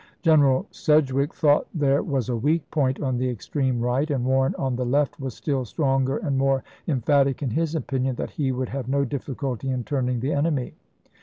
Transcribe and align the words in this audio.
Greneral 0.23 0.65
Sedgwick 0.71 1.31
thought 1.31 1.67
there 1.75 2.01
was 2.01 2.27
a 2.27 2.35
weak 2.35 2.71
point 2.71 2.99
on 2.99 3.17
the 3.17 3.29
extreme 3.29 3.81
right, 3.81 4.09
and 4.09 4.25
Warren, 4.25 4.53
nov.3o,i863. 4.57 4.65
on 4.65 4.75
the 4.77 4.85
left, 4.87 5.19
was 5.19 5.35
still 5.35 5.63
stronger 5.63 6.17
and 6.17 6.39
more 6.39 6.63
emphatic 6.87 7.43
in 7.43 7.51
his 7.51 7.75
opinion 7.75 8.15
that 8.15 8.31
he 8.31 8.51
would 8.51 8.69
have 8.69 8.87
no 8.87 9.05
difficulty 9.05 9.69
in 9.69 9.83
turn 9.83 10.09
ing 10.09 10.19
the 10.19 10.33
enemy. 10.33 10.73